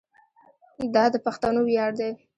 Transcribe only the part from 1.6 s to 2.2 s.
ویاړ دی.